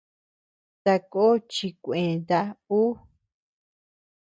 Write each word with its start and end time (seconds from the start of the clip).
Takó 0.83 1.25
chikueta 1.51 2.41
ú. 2.81 2.81